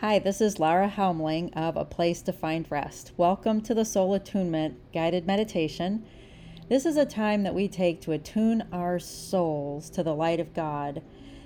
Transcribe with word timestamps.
Hi, 0.00 0.18
this 0.18 0.40
is 0.40 0.58
Lara 0.58 0.88
Helmling 0.88 1.52
of 1.52 1.76
A 1.76 1.84
Place 1.84 2.22
to 2.22 2.32
Find 2.32 2.66
Rest. 2.70 3.12
Welcome 3.18 3.60
to 3.60 3.74
the 3.74 3.84
Soul 3.84 4.14
Attunement 4.14 4.78
Guided 4.94 5.26
Meditation. 5.26 6.06
This 6.70 6.86
is 6.86 6.96
a 6.96 7.04
time 7.04 7.42
that 7.42 7.54
we 7.54 7.68
take 7.68 8.00
to 8.00 8.12
attune 8.12 8.66
our 8.72 8.98
souls 8.98 9.90
to 9.90 10.02
the 10.02 10.14
light 10.14 10.40
of 10.40 10.54
God 10.54 11.02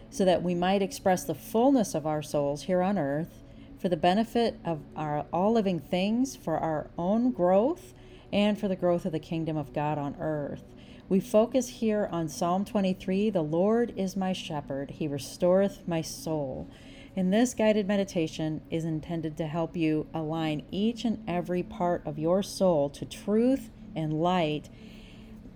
so 0.09 0.25
that 0.25 0.45
we 0.45 0.55
might 0.55 0.83
express 0.83 1.25
the 1.25 1.35
fullness 1.35 1.97
of 1.97 2.07
our 2.07 2.23
souls 2.23 2.63
here 2.63 2.81
on 2.81 2.97
earth 2.97 3.43
for 3.81 3.89
the 3.89 3.97
benefit 3.97 4.61
of 4.65 4.83
our 4.95 5.27
all 5.33 5.53
living 5.53 5.81
things, 5.81 6.37
for 6.37 6.57
our 6.57 6.89
own 6.97 7.33
growth, 7.33 7.93
and 8.33 8.57
for 8.57 8.69
the 8.69 8.77
growth 8.77 9.05
of 9.05 9.11
the 9.11 9.19
kingdom 9.19 9.57
of 9.57 9.75
God 9.75 9.99
on 9.99 10.15
earth. 10.21 10.63
We 11.09 11.19
focus 11.19 11.69
here 11.69 12.09
on 12.13 12.29
Psalm 12.29 12.65
23 12.65 13.31
The 13.31 13.43
Lord 13.43 13.93
is 13.97 14.15
my 14.15 14.33
shepherd, 14.33 14.93
he 14.93 15.09
restoreth 15.09 15.89
my 15.89 16.03
soul. 16.03 16.71
And 17.17 17.33
this 17.33 17.55
guided 17.55 17.87
meditation 17.87 18.61
is 18.71 18.85
intended 18.85 19.37
to 19.37 19.47
help 19.47 19.77
you 19.77 20.07
align 20.13 20.67
each 20.71 21.05
and 21.05 21.23
every 21.29 21.63
part 21.63 22.05
of 22.07 22.19
your 22.19 22.43
soul 22.43 22.91
to 22.91 23.05
truth 23.05 23.71
and 23.95 24.13
light, 24.13 24.69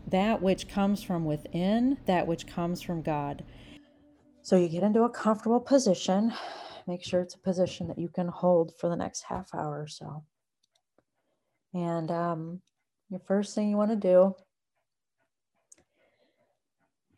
that 0.07 0.41
which 0.41 0.69
comes 0.69 1.03
from 1.03 1.25
within, 1.25 1.99
that 2.07 2.27
which 2.27 2.47
comes 2.47 2.81
from 2.81 3.03
God. 3.03 3.45
So 4.43 4.57
you 4.57 4.69
get 4.69 4.85
into 4.85 5.03
a 5.03 5.11
comfortable 5.11 5.61
position. 5.61 6.33
Make 6.87 7.05
sure 7.05 7.21
it's 7.21 7.35
a 7.35 7.39
position 7.39 7.89
that 7.89 7.99
you 7.99 8.09
can 8.09 8.29
hold 8.29 8.73
for 8.79 8.89
the 8.89 8.97
next 8.97 9.23
half 9.23 9.53
hour 9.53 9.83
or 9.83 9.89
so. 9.89 10.25
And 11.75 12.11
um, 12.11 12.63
your 13.11 13.21
first 13.21 13.55
thing 13.55 13.69
you 13.69 13.77
want 13.77 13.91
to 13.91 13.97
do 13.97 14.35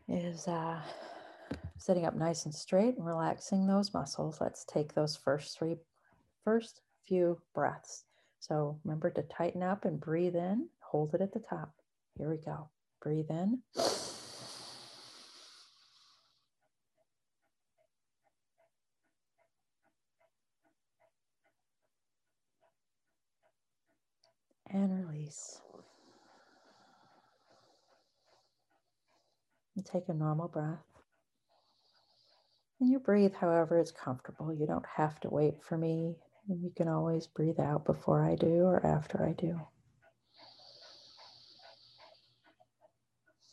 is 0.08 0.48
uh, 0.48 0.80
sitting 1.80 2.04
up 2.04 2.14
nice 2.14 2.44
and 2.44 2.54
straight 2.54 2.96
and 2.98 3.06
relaxing 3.06 3.66
those 3.66 3.94
muscles. 3.94 4.38
Let's 4.38 4.64
take 4.66 4.94
those 4.94 5.16
first 5.16 5.58
three, 5.58 5.76
first 6.44 6.82
few 7.08 7.40
breaths. 7.54 8.04
So 8.38 8.78
remember 8.84 9.10
to 9.10 9.22
tighten 9.22 9.62
up 9.62 9.86
and 9.86 9.98
breathe 9.98 10.36
in, 10.36 10.68
hold 10.80 11.14
it 11.14 11.22
at 11.22 11.32
the 11.32 11.40
top. 11.40 11.72
Here 12.18 12.28
we 12.28 12.36
go. 12.36 12.68
Breathe 13.02 13.30
in. 13.30 13.62
And 24.72 25.08
release. 25.08 25.62
And 29.74 29.84
take 29.84 30.08
a 30.08 30.14
normal 30.14 30.46
breath. 30.46 30.89
And 32.80 32.90
you 32.90 32.98
breathe 32.98 33.34
however 33.34 33.78
it's 33.78 33.92
comfortable. 33.92 34.54
You 34.54 34.66
don't 34.66 34.86
have 34.96 35.20
to 35.20 35.30
wait 35.30 35.62
for 35.62 35.76
me. 35.78 36.16
And 36.48 36.62
You 36.62 36.72
can 36.76 36.88
always 36.88 37.26
breathe 37.26 37.60
out 37.60 37.84
before 37.84 38.22
I 38.24 38.36
do 38.36 38.64
or 38.64 38.84
after 38.84 39.24
I 39.24 39.32
do. 39.32 39.60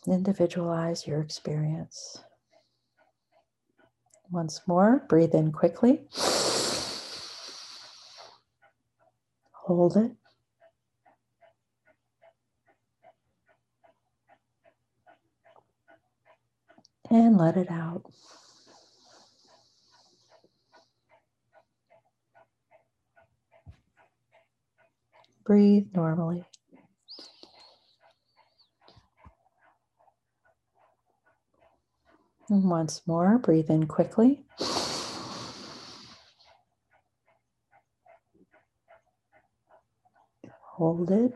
Individualize 0.07 1.05
your 1.07 1.21
experience. 1.21 2.19
Once 4.31 4.61
more, 4.67 5.05
breathe 5.09 5.35
in 5.35 5.51
quickly. 5.51 6.07
Hold 9.53 9.97
it. 9.97 10.11
And 17.09 17.37
let 17.37 17.57
it 17.57 17.71
out. 17.71 18.03
Breathe 25.47 25.87
normally. 25.95 26.43
And 32.49 32.69
once 32.69 33.01
more, 33.07 33.37
breathe 33.39 33.69
in 33.69 33.87
quickly. 33.87 34.43
Hold 40.51 41.11
it. 41.11 41.33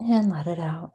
And 0.00 0.30
let 0.30 0.46
it 0.46 0.60
out. 0.60 0.92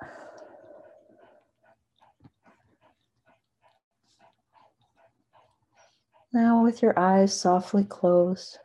Now, 6.37 6.61
with 6.61 6.83
your 6.83 6.97
eyes 6.99 7.35
softly 7.35 7.83
closed 7.83 8.59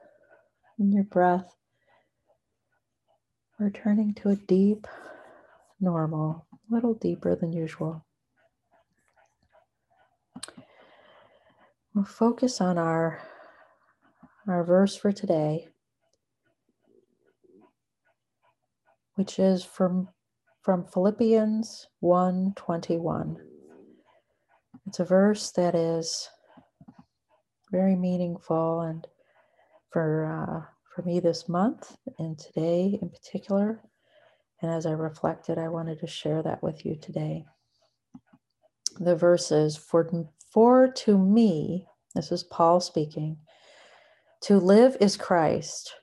and 0.78 0.92
your 0.92 1.04
breath 1.04 1.56
returning 3.58 4.12
to 4.16 4.28
a 4.28 4.36
deep, 4.36 4.86
normal, 5.80 6.46
a 6.52 6.74
little 6.74 6.92
deeper 6.92 7.34
than 7.34 7.54
usual. 7.54 8.04
We'll 11.94 12.04
focus 12.04 12.60
on 12.60 12.76
our, 12.76 13.22
our 14.46 14.64
verse 14.64 14.94
for 14.94 15.10
today, 15.10 15.68
which 19.14 19.38
is 19.38 19.64
from, 19.64 20.10
from 20.60 20.84
Philippians 20.84 21.88
1:21. 22.02 23.36
It's 24.86 25.00
a 25.00 25.04
verse 25.06 25.50
that 25.52 25.74
is 25.74 26.28
very 27.72 27.96
meaningful 27.96 28.82
and 28.82 29.06
for 29.90 30.26
uh, 30.26 30.66
for 30.94 31.02
me 31.02 31.18
this 31.18 31.48
month 31.48 31.96
and 32.18 32.38
today 32.38 32.98
in 33.00 33.08
particular. 33.08 33.80
And 34.60 34.70
as 34.70 34.86
I 34.86 34.92
reflected, 34.92 35.58
I 35.58 35.68
wanted 35.68 35.98
to 36.00 36.06
share 36.06 36.42
that 36.42 36.62
with 36.62 36.86
you 36.86 36.94
today. 36.94 37.44
The 39.00 39.16
verses 39.16 39.76
for 39.76 40.08
for 40.52 40.88
to 40.88 41.18
me, 41.18 41.86
this 42.14 42.30
is 42.30 42.44
Paul 42.44 42.80
speaking, 42.80 43.38
to 44.42 44.58
live 44.58 44.96
is 45.00 45.16
Christ, 45.16 45.94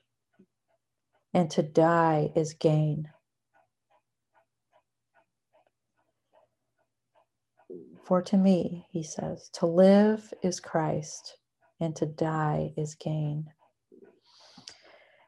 and 1.32 1.48
to 1.52 1.62
die 1.62 2.32
is 2.34 2.52
gain. 2.52 3.08
For 8.04 8.20
to 8.22 8.36
me, 8.36 8.86
he 8.90 9.04
says, 9.04 9.50
to 9.54 9.66
live 9.66 10.34
is 10.42 10.58
Christ, 10.58 11.36
and 11.80 11.96
to 11.96 12.06
die 12.06 12.72
is 12.76 12.94
gain. 12.94 13.46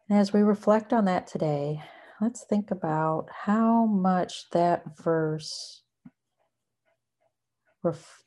And 0.08 0.18
as 0.18 0.32
we 0.32 0.42
reflect 0.42 0.92
on 0.92 1.06
that 1.06 1.26
today, 1.26 1.82
let's 2.20 2.44
think 2.44 2.70
about 2.70 3.28
how 3.32 3.86
much 3.86 4.50
that 4.50 4.82
verse 5.02 5.82
ref- 7.82 8.22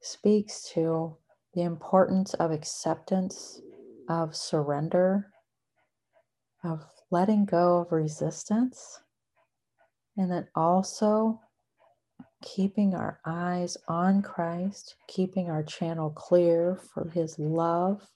speaks 0.00 0.70
to 0.74 1.16
the 1.54 1.62
importance 1.62 2.34
of 2.34 2.50
acceptance, 2.50 3.60
of 4.08 4.36
surrender, 4.36 5.32
of 6.62 6.84
letting 7.10 7.44
go 7.44 7.78
of 7.78 7.92
resistance, 7.92 9.00
and 10.16 10.30
then 10.30 10.46
also 10.54 11.40
keeping 12.44 12.94
our 12.94 13.18
eyes 13.24 13.76
on 13.88 14.20
Christ, 14.20 14.96
keeping 15.08 15.48
our 15.48 15.62
channel 15.62 16.10
clear 16.10 16.76
for 16.76 17.08
His 17.08 17.38
love 17.38 18.06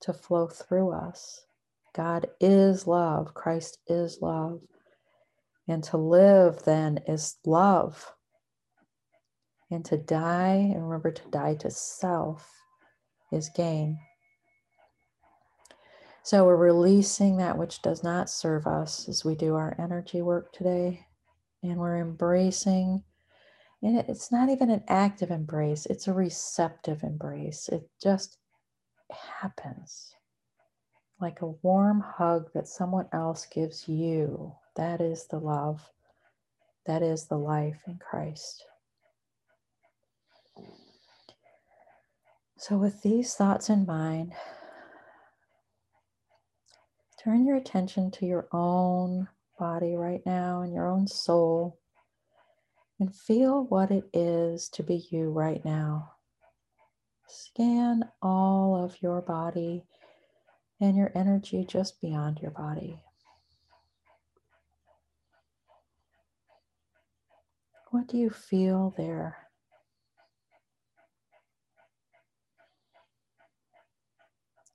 to 0.00 0.12
flow 0.12 0.48
through 0.48 0.90
us. 0.90 1.46
God 1.94 2.26
is 2.40 2.88
love, 2.88 3.34
Christ 3.34 3.78
is 3.86 4.18
love. 4.20 4.60
And 5.68 5.84
to 5.84 5.96
live 5.96 6.64
then 6.64 6.98
is 7.06 7.36
love. 7.46 8.12
And 9.70 9.84
to 9.84 9.96
die, 9.96 10.72
and 10.74 10.82
remember 10.82 11.12
to 11.12 11.30
die 11.30 11.54
to 11.60 11.70
self, 11.70 12.50
is 13.30 13.48
gain. 13.54 13.98
So 16.24 16.44
we're 16.44 16.56
releasing 16.56 17.36
that 17.36 17.56
which 17.56 17.80
does 17.80 18.02
not 18.02 18.28
serve 18.28 18.66
us 18.66 19.08
as 19.08 19.24
we 19.24 19.36
do 19.36 19.54
our 19.54 19.76
energy 19.78 20.20
work 20.20 20.52
today. 20.52 21.06
And 21.62 21.76
we're 21.76 22.00
embracing 22.00 23.04
and 23.82 23.98
it's 23.98 24.30
not 24.30 24.48
even 24.48 24.70
an 24.70 24.84
active 24.88 25.30
embrace, 25.30 25.86
it's 25.86 26.06
a 26.08 26.12
receptive 26.12 27.02
embrace. 27.02 27.68
It 27.68 27.88
just 28.02 28.38
happens 29.40 30.14
like 31.20 31.42
a 31.42 31.54
warm 31.62 32.00
hug 32.00 32.50
that 32.54 32.68
someone 32.68 33.08
else 33.12 33.46
gives 33.46 33.88
you. 33.88 34.54
That 34.76 35.00
is 35.00 35.26
the 35.28 35.38
love, 35.38 35.90
that 36.86 37.02
is 37.02 37.26
the 37.26 37.38
life 37.38 37.82
in 37.86 37.98
Christ. 37.98 38.64
So, 42.58 42.78
with 42.78 43.02
these 43.02 43.34
thoughts 43.34 43.68
in 43.68 43.86
mind, 43.86 44.32
turn 47.22 47.44
your 47.44 47.56
attention 47.56 48.10
to 48.12 48.26
your 48.26 48.48
own 48.52 49.28
body 49.58 49.96
right 49.96 50.22
now 50.24 50.62
and 50.62 50.72
your 50.72 50.88
own 50.88 51.08
soul 51.08 51.78
and 53.02 53.16
feel 53.16 53.64
what 53.64 53.90
it 53.90 54.04
is 54.12 54.68
to 54.68 54.80
be 54.84 55.04
you 55.10 55.28
right 55.28 55.64
now. 55.64 56.12
Scan 57.26 58.04
all 58.22 58.80
of 58.80 58.94
your 59.02 59.20
body 59.20 59.82
and 60.80 60.96
your 60.96 61.10
energy 61.16 61.66
just 61.68 62.00
beyond 62.00 62.38
your 62.38 62.52
body. 62.52 63.00
What 67.90 68.06
do 68.06 68.18
you 68.18 68.30
feel 68.30 68.94
there? 68.96 69.36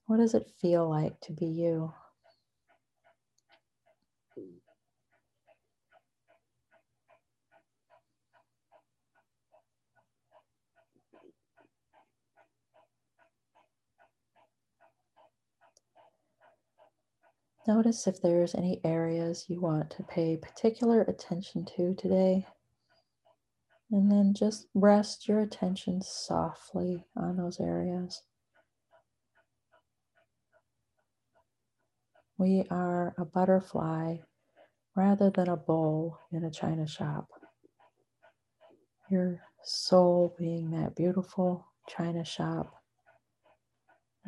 What 0.04 0.18
does 0.18 0.34
it 0.34 0.50
feel 0.60 0.86
like 0.86 1.18
to 1.22 1.32
be 1.32 1.46
you? 1.46 1.94
Notice 17.68 18.06
if 18.06 18.22
there's 18.22 18.54
any 18.54 18.80
areas 18.82 19.44
you 19.46 19.60
want 19.60 19.90
to 19.90 20.02
pay 20.02 20.38
particular 20.38 21.02
attention 21.02 21.66
to 21.76 21.94
today. 21.96 22.46
And 23.90 24.10
then 24.10 24.32
just 24.34 24.68
rest 24.72 25.28
your 25.28 25.40
attention 25.40 26.00
softly 26.00 27.04
on 27.14 27.36
those 27.36 27.60
areas. 27.60 28.22
We 32.38 32.64
are 32.70 33.14
a 33.18 33.26
butterfly 33.26 34.16
rather 34.96 35.28
than 35.28 35.50
a 35.50 35.56
bowl 35.56 36.20
in 36.32 36.44
a 36.44 36.50
china 36.50 36.86
shop. 36.86 37.28
Your 39.10 39.42
soul 39.62 40.34
being 40.38 40.70
that 40.70 40.96
beautiful 40.96 41.66
china 41.86 42.24
shop 42.24 42.77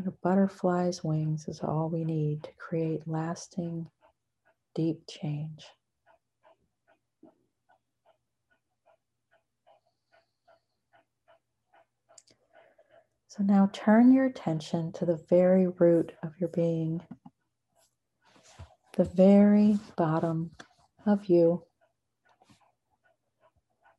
and 0.00 0.08
a 0.08 0.16
butterfly's 0.22 1.04
wings 1.04 1.46
is 1.46 1.60
all 1.60 1.90
we 1.90 2.04
need 2.04 2.42
to 2.42 2.50
create 2.58 3.06
lasting, 3.06 3.86
deep 4.74 5.02
change. 5.06 5.66
So 13.28 13.42
now 13.42 13.68
turn 13.74 14.10
your 14.10 14.24
attention 14.24 14.90
to 14.92 15.04
the 15.04 15.22
very 15.28 15.66
root 15.66 16.12
of 16.22 16.32
your 16.40 16.48
being, 16.48 17.02
the 18.96 19.04
very 19.04 19.78
bottom 19.96 20.52
of 21.04 21.26
you 21.26 21.64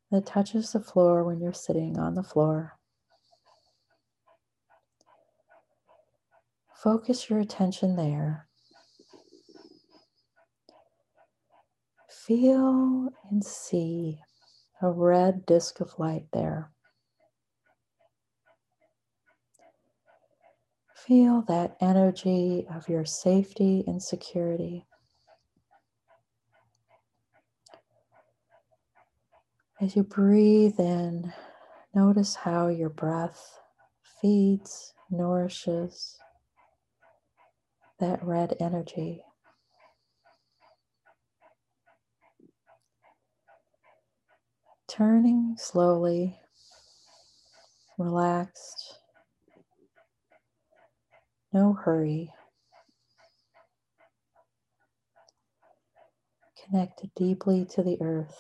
that 0.10 0.26
touches 0.26 0.72
the 0.72 0.80
floor 0.80 1.24
when 1.24 1.40
you're 1.40 1.54
sitting 1.54 2.00
on 2.00 2.16
the 2.16 2.24
floor. 2.24 2.74
Focus 6.82 7.30
your 7.30 7.38
attention 7.38 7.96
there. 7.96 8.48
Feel 12.10 13.10
and 13.30 13.44
see 13.44 14.20
a 14.82 14.90
red 14.90 15.46
disk 15.46 15.80
of 15.80 15.94
light 16.00 16.26
there. 16.34 16.72
Feel 20.96 21.44
that 21.48 21.78
energy 21.80 22.66
of 22.74 22.90
your 22.90 23.06
safety 23.06 23.84
and 23.86 24.02
security. 24.02 24.88
As 29.80 29.96
you 29.96 30.02
breathe 30.02 30.80
in, 30.80 31.32
notice 31.94 32.34
how 32.34 32.70
your 32.70 32.90
breath 32.90 33.60
feeds, 34.20 34.96
nourishes, 35.12 36.18
that 38.02 38.24
red 38.26 38.58
energy. 38.60 39.24
Turning 44.90 45.56
slowly, 45.58 46.38
relaxed, 47.98 48.98
no 51.54 51.74
hurry. 51.74 52.34
Connected 56.66 57.12
deeply 57.16 57.66
to 57.72 57.84
the 57.84 57.98
earth. 58.02 58.38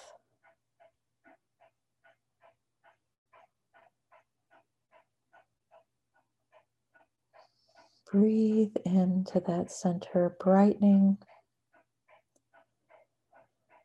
Breathe 8.11 8.75
into 8.85 9.39
that 9.47 9.71
center, 9.71 10.35
brightening 10.39 11.17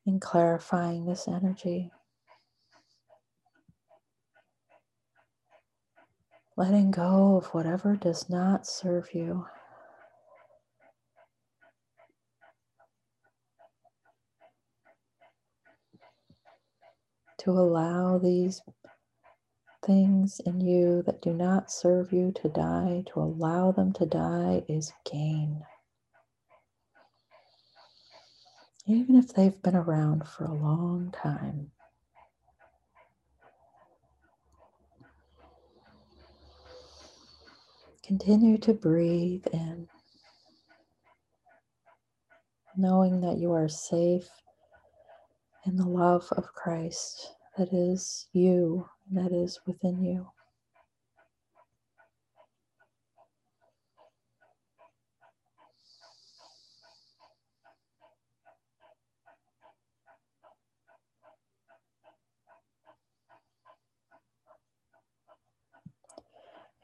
and 0.05 0.21
clarifying 0.21 1.07
this 1.07 1.29
energy. 1.29 1.93
Letting 6.57 6.91
go 6.91 7.37
of 7.37 7.47
whatever 7.55 7.95
does 7.97 8.29
not 8.29 8.67
serve 8.67 9.15
you. 9.15 9.47
To 17.41 17.53
allow 17.53 18.19
these 18.19 18.61
things 19.87 20.41
in 20.45 20.61
you 20.61 21.03
that 21.07 21.23
do 21.23 21.33
not 21.33 21.71
serve 21.71 22.13
you 22.13 22.33
to 22.43 22.49
die, 22.49 23.05
to 23.07 23.21
allow 23.21 23.71
them 23.71 23.93
to 23.93 24.05
die 24.05 24.65
is 24.69 24.93
gain. 25.11 25.63
Even 28.87 29.17
if 29.17 29.33
they've 29.33 29.63
been 29.63 29.77
around 29.77 30.27
for 30.27 30.45
a 30.45 30.55
long 30.55 31.15
time. 31.23 31.71
Continue 38.05 38.59
to 38.59 38.73
breathe 38.73 39.47
in, 39.53 39.89
knowing 42.77 43.21
that 43.21 43.39
you 43.39 43.53
are 43.53 43.69
safe 43.69 44.29
in 45.65 45.77
the 45.77 45.87
love 45.87 46.29
of 46.37 46.53
Christ 46.53 47.36
that 47.57 47.73
is 47.73 48.27
you 48.33 48.89
that 49.13 49.33
is 49.33 49.61
within 49.67 50.03
you. 50.03 50.29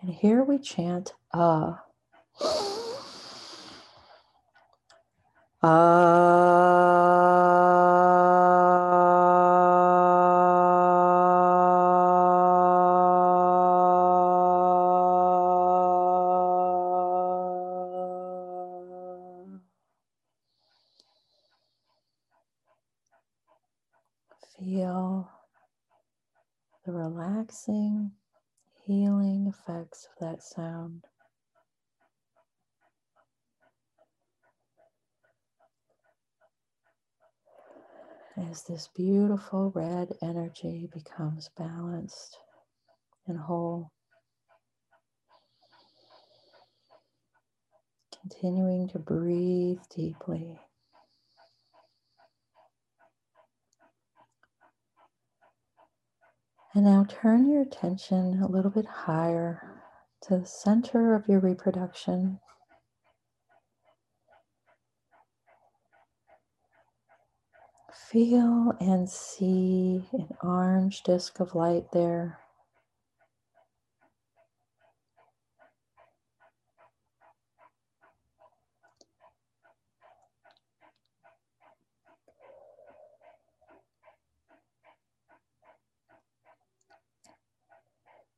And 0.01 0.11
here 0.11 0.43
we 0.43 0.59
chant 0.59 1.13
ah. 1.33 1.85
Ah. 5.63 6.13
As 38.51 38.65
this 38.65 38.89
beautiful 38.95 39.71
red 39.71 40.15
energy 40.21 40.89
becomes 40.93 41.49
balanced 41.57 42.37
and 43.27 43.39
whole, 43.39 43.93
continuing 48.21 48.89
to 48.89 48.99
breathe 48.99 49.79
deeply. 49.95 50.61
And 56.75 56.85
now 56.85 57.07
turn 57.09 57.49
your 57.49 57.63
attention 57.63 58.43
a 58.43 58.49
little 58.49 58.71
bit 58.71 58.87
higher 58.87 59.81
to 60.23 60.39
the 60.39 60.47
center 60.47 61.15
of 61.15 61.29
your 61.29 61.41
reproduction. 61.41 62.41
Feel 68.13 68.75
and 68.79 69.09
see 69.11 70.05
an 70.13 70.29
orange 70.43 71.03
disk 71.03 71.41
of 71.41 71.55
light 71.55 71.87
there. 71.93 72.39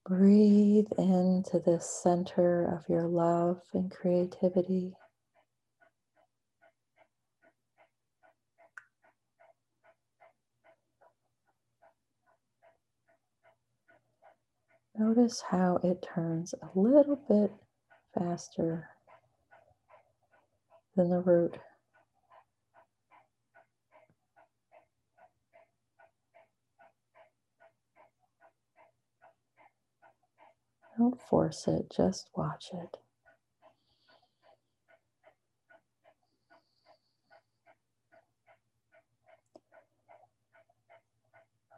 Breathe 0.06 0.86
into 0.98 1.58
the 1.58 1.80
center 1.80 2.64
of 2.64 2.88
your 2.88 3.08
love 3.08 3.60
and 3.74 3.90
creativity. 3.90 4.94
Notice 14.96 15.42
how 15.50 15.80
it 15.82 16.06
turns 16.14 16.54
a 16.62 16.78
little 16.78 17.16
bit 17.28 17.52
faster 18.14 18.90
than 20.96 21.10
the 21.10 21.20
root. 21.20 21.56
Don't 30.98 31.20
force 31.20 31.66
it, 31.68 31.92
just 31.94 32.30
watch 32.36 32.66
it. 32.72 32.98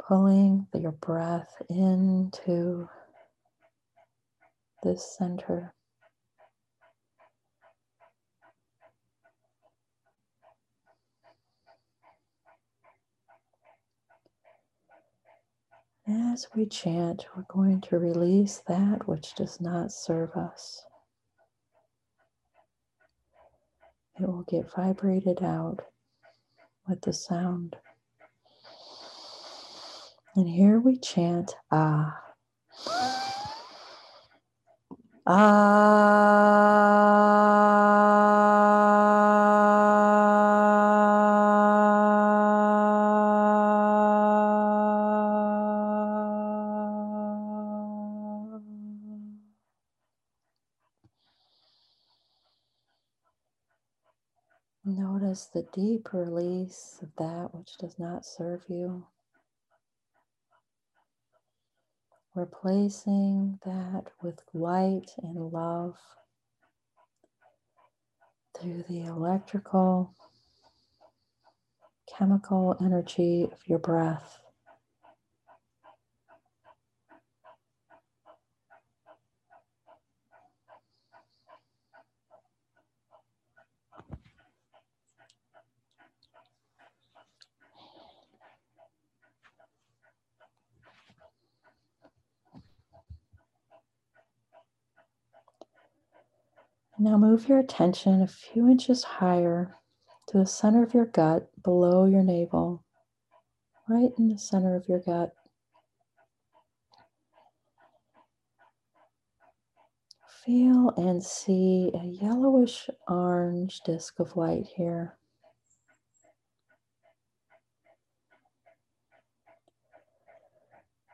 Pulling 0.06 0.66
your 0.74 0.92
breath 0.92 1.54
into 1.70 2.88
this 4.86 5.16
center. 5.18 5.74
As 16.08 16.46
we 16.54 16.66
chant, 16.66 17.26
we're 17.34 17.42
going 17.48 17.80
to 17.80 17.98
release 17.98 18.62
that 18.68 19.08
which 19.08 19.34
does 19.34 19.60
not 19.60 19.90
serve 19.90 20.30
us. 20.36 20.84
It 24.20 24.28
will 24.28 24.44
get 24.48 24.72
vibrated 24.72 25.42
out 25.42 25.80
with 26.88 27.00
the 27.00 27.12
sound. 27.12 27.74
And 30.36 30.48
here 30.48 30.78
we 30.78 30.96
chant 30.96 31.56
Ah. 31.72 32.22
Notice 35.26 35.38
the 55.46 55.66
deep 55.72 56.12
release 56.12 56.98
of 57.02 57.08
that 57.18 57.54
which 57.54 57.78
does 57.78 57.98
not 57.98 58.26
serve 58.26 58.64
you. 58.68 59.06
Replacing 62.36 63.60
that 63.66 64.04
with 64.22 64.40
light 64.54 65.10
and 65.22 65.52
love 65.52 65.96
through 68.58 68.84
the 68.88 69.04
electrical, 69.04 70.14
chemical 72.18 72.76
energy 72.80 73.44
of 73.52 73.58
your 73.66 73.80
breath. 73.80 74.40
Now 96.98 97.18
move 97.18 97.46
your 97.46 97.58
attention 97.58 98.22
a 98.22 98.26
few 98.26 98.70
inches 98.70 99.04
higher 99.04 99.76
to 100.28 100.38
the 100.38 100.46
center 100.46 100.82
of 100.82 100.94
your 100.94 101.04
gut, 101.04 101.50
below 101.62 102.06
your 102.06 102.22
navel, 102.22 102.84
right 103.86 104.10
in 104.18 104.28
the 104.28 104.38
center 104.38 104.74
of 104.74 104.88
your 104.88 105.00
gut. 105.00 105.34
Feel 110.44 110.94
and 110.96 111.22
see 111.22 111.90
a 111.92 112.06
yellowish 112.06 112.88
orange 113.06 113.80
disk 113.84 114.18
of 114.18 114.34
light 114.36 114.66
here. 114.76 115.18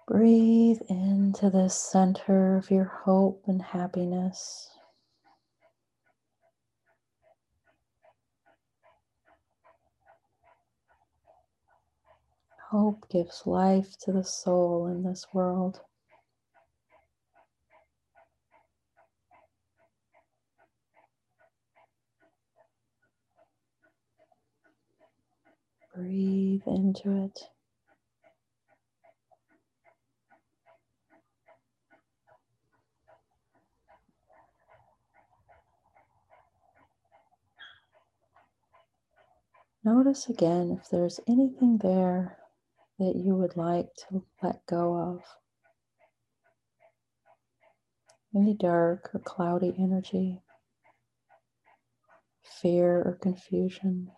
Breathe 0.07 0.81
into 0.89 1.51
the 1.51 1.69
center 1.69 2.57
of 2.57 2.71
your 2.71 2.85
hope 2.85 3.43
and 3.47 3.62
happiness. 3.62 4.72
Hope 12.73 13.07
gives 13.11 13.43
life 13.45 13.99
to 13.99 14.12
the 14.12 14.25
soul 14.25 14.87
in 14.87 15.02
this 15.02 15.26
world. 15.35 15.83
Breathe 25.95 26.62
into 26.67 27.25
it. 27.25 27.41
Notice 39.85 40.31
again 40.31 40.71
if 40.81 40.88
there's 40.88 41.21
anything 41.29 41.76
there 41.76 42.38
that 43.02 43.16
you 43.16 43.35
would 43.35 43.56
like 43.56 43.88
to 43.97 44.23
let 44.44 44.64
go 44.66 44.94
of. 44.94 45.25
Any 48.35 48.54
dark 48.54 49.11
or 49.12 49.18
cloudy 49.18 49.75
energy, 49.76 50.40
fear 52.44 53.02
or 53.02 53.18
confusion. 53.21 54.12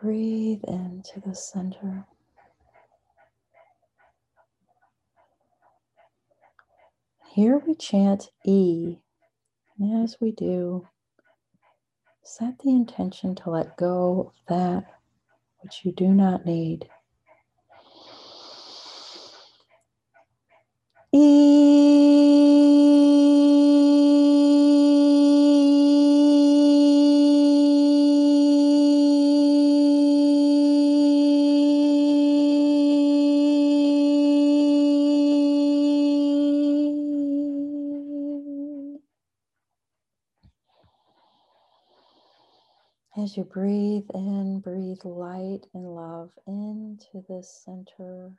Breathe 0.00 0.64
into 0.66 1.20
the 1.24 1.34
center. 1.34 2.06
Here 7.34 7.58
we 7.58 7.74
chant 7.74 8.30
E, 8.46 8.96
and 9.78 10.02
as 10.02 10.16
we 10.18 10.32
do, 10.32 10.88
set 12.30 12.58
the 12.60 12.70
intention 12.70 13.34
to 13.34 13.50
let 13.50 13.76
go 13.76 14.28
of 14.28 14.32
that 14.48 14.84
which 15.62 15.80
you 15.84 15.92
do 15.92 16.08
not 16.08 16.46
need. 16.46 16.88
As 21.12 21.20
breathe 43.52 44.08
in, 44.14 44.60
breathe 44.60 45.04
light 45.04 45.62
and 45.74 45.94
love 45.94 46.30
into 46.46 47.24
the 47.28 47.42
center, 47.42 48.32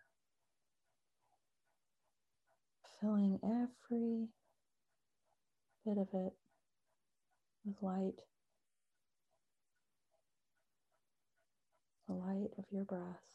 filling 3.02 3.40
every 3.44 4.28
bit 5.86 5.98
of 6.00 6.08
it 6.14 6.34
with 7.66 7.76
light, 7.82 8.22
the 12.08 12.14
light 12.16 12.52
of 12.58 12.66
your 12.72 12.86
breath. 12.86 13.31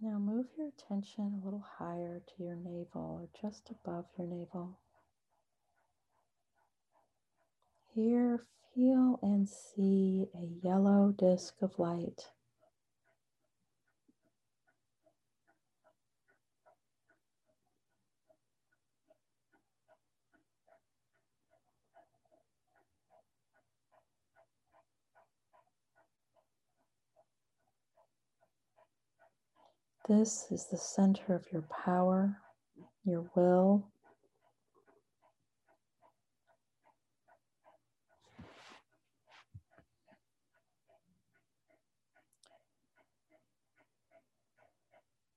Now 0.00 0.18
move 0.18 0.46
your 0.56 0.68
attention 0.68 1.40
a 1.42 1.44
little 1.44 1.64
higher 1.78 2.20
to 2.20 2.42
your 2.42 2.54
navel 2.54 2.86
or 2.94 3.28
just 3.40 3.68
above 3.70 4.04
your 4.16 4.28
navel. 4.28 4.78
Here, 7.94 8.44
feel 8.72 9.18
and 9.22 9.48
see 9.48 10.28
a 10.34 10.64
yellow 10.64 11.12
disk 11.16 11.54
of 11.62 11.80
light. 11.80 12.30
This 30.08 30.46
is 30.50 30.66
the 30.70 30.78
center 30.78 31.34
of 31.34 31.44
your 31.52 31.66
power, 31.84 32.38
your 33.04 33.30
will. 33.34 33.90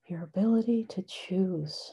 Your 0.07 0.23
ability 0.23 0.85
to 0.91 1.01
choose. 1.01 1.91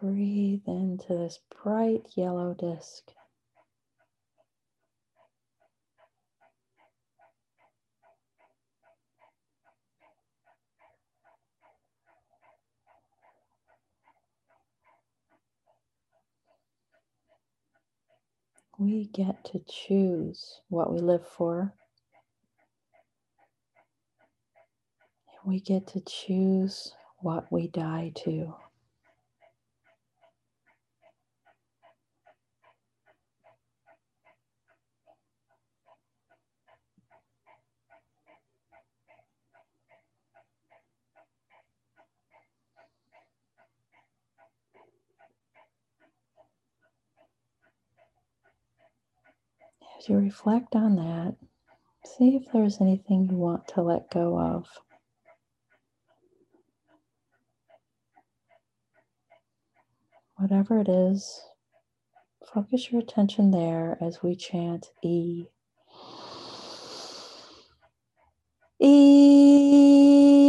Breathe 0.00 0.62
into 0.66 1.08
this 1.10 1.38
bright 1.62 2.02
yellow 2.16 2.52
disk. 2.54 3.12
We 18.78 19.06
get 19.12 19.44
to 19.46 19.60
choose 19.68 20.60
what 20.68 20.92
we 20.92 21.00
live 21.00 21.26
for. 21.26 21.74
We 25.44 25.60
get 25.60 25.88
to 25.88 26.00
choose 26.00 26.92
what 27.18 27.50
we 27.50 27.68
die 27.68 28.12
to. 28.24 28.54
You 50.08 50.16
reflect 50.16 50.74
on 50.74 50.96
that, 50.96 51.36
see 52.02 52.34
if 52.34 52.50
there's 52.50 52.80
anything 52.80 53.28
you 53.30 53.36
want 53.36 53.68
to 53.68 53.82
let 53.82 54.10
go 54.10 54.38
of. 54.40 54.66
Whatever 60.36 60.78
it 60.80 60.88
is, 60.88 61.42
focus 62.54 62.90
your 62.90 63.02
attention 63.02 63.50
there 63.50 63.98
as 64.00 64.22
we 64.22 64.34
chant 64.34 64.86
E. 65.04 65.44
E. 68.80 70.47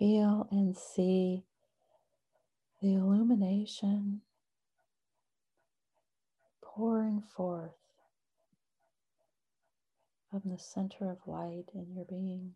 Feel 0.00 0.48
and 0.50 0.74
see 0.74 1.44
the 2.80 2.94
illumination 2.94 4.22
pouring 6.62 7.20
forth 7.36 7.76
from 10.30 10.40
the 10.46 10.58
center 10.58 11.10
of 11.10 11.18
light 11.26 11.66
in 11.74 11.92
your 11.94 12.06
being. 12.06 12.54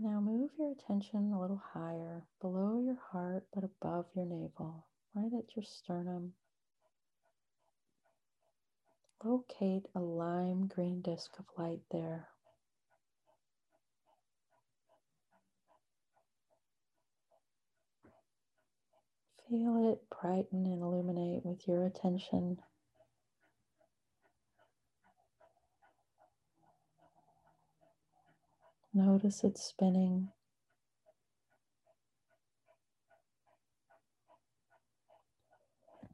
Now 0.00 0.20
move 0.20 0.50
your 0.56 0.70
attention 0.70 1.32
a 1.32 1.40
little 1.40 1.60
higher, 1.74 2.22
below 2.40 2.78
your 2.78 2.98
heart, 3.10 3.44
but 3.52 3.64
above 3.64 4.06
your 4.14 4.26
navel, 4.26 4.86
right 5.12 5.32
at 5.36 5.56
your 5.56 5.64
sternum. 5.64 6.34
Locate 9.24 9.86
a 9.96 10.00
lime 10.00 10.68
green 10.68 11.02
disk 11.02 11.32
of 11.40 11.46
light 11.58 11.80
there. 11.90 12.28
Feel 19.48 19.90
it 19.90 20.02
brighten 20.10 20.64
and 20.64 20.80
illuminate 20.80 21.44
with 21.44 21.66
your 21.66 21.84
attention. 21.84 22.58
Notice 28.98 29.44
it 29.44 29.56
spinning. 29.56 30.30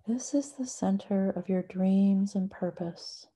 This 0.06 0.34
is 0.34 0.52
the 0.52 0.66
center 0.66 1.30
of 1.30 1.48
your 1.48 1.62
dreams 1.62 2.34
and 2.34 2.50
purpose. 2.50 3.26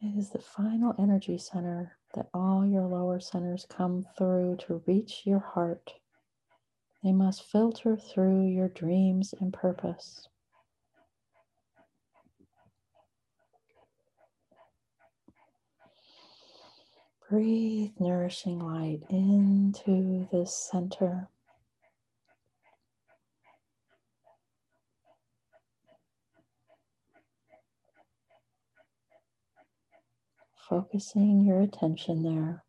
It 0.00 0.16
is 0.16 0.30
the 0.30 0.38
final 0.38 0.94
energy 0.96 1.38
center 1.38 1.96
that 2.14 2.28
all 2.34 2.66
your 2.66 2.86
lower 2.86 3.20
centers 3.20 3.66
come 3.68 4.06
through 4.16 4.56
to 4.66 4.82
reach 4.86 5.22
your 5.24 5.40
heart. 5.40 5.94
They 7.02 7.12
must 7.12 7.44
filter 7.44 7.96
through 7.96 8.46
your 8.46 8.68
dreams 8.68 9.34
and 9.40 9.52
purpose. 9.52 10.28
Breathe 17.30 17.92
nourishing 17.98 18.60
light 18.60 19.02
into 19.10 20.28
this 20.30 20.54
center. 20.56 21.28
Focusing 30.68 31.44
your 31.44 31.60
attention 31.60 32.22
there. 32.22 32.64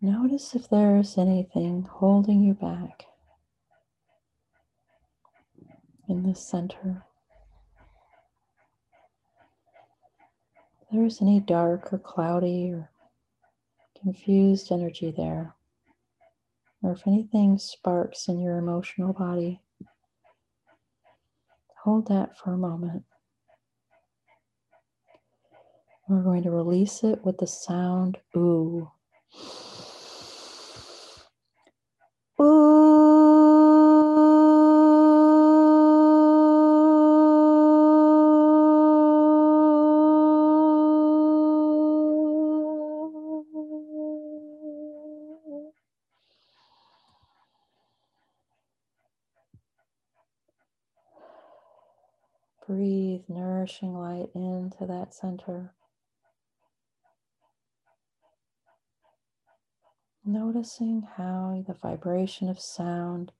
Notice 0.00 0.54
if 0.54 0.68
there's 0.68 1.18
anything 1.18 1.88
holding 1.90 2.42
you 2.42 2.54
back 2.54 3.06
in 6.08 6.22
the 6.22 6.34
center. 6.34 7.04
If 10.94 11.00
there's 11.00 11.22
any 11.22 11.40
dark 11.40 11.92
or 11.92 11.98
cloudy 11.98 12.70
or 12.70 12.88
confused 14.00 14.70
energy 14.70 15.10
there, 15.10 15.52
or 16.84 16.92
if 16.92 17.04
anything 17.08 17.58
sparks 17.58 18.28
in 18.28 18.38
your 18.38 18.58
emotional 18.58 19.12
body, 19.12 19.60
hold 21.82 22.06
that 22.06 22.38
for 22.38 22.52
a 22.52 22.56
moment. 22.56 23.02
We're 26.08 26.22
going 26.22 26.44
to 26.44 26.52
release 26.52 27.02
it 27.02 27.24
with 27.24 27.38
the 27.38 27.48
sound 27.48 28.18
ooh. 28.36 28.88
Nourishing 53.64 53.94
light 53.94 54.28
into 54.34 54.84
that 54.86 55.14
center. 55.14 55.72
Noticing 60.22 61.06
how 61.16 61.64
the 61.66 61.72
vibration 61.72 62.50
of 62.50 62.60
sound 62.60 63.32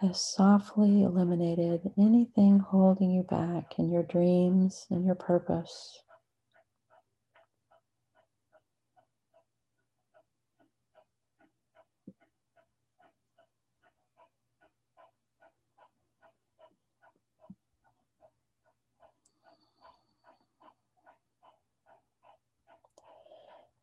has 0.00 0.20
softly 0.20 1.04
eliminated 1.04 1.92
anything 1.96 2.58
holding 2.58 3.12
you 3.12 3.22
back 3.22 3.78
in 3.78 3.92
your 3.92 4.02
dreams 4.02 4.86
and 4.90 5.04
your 5.04 5.14
purpose. 5.14 6.02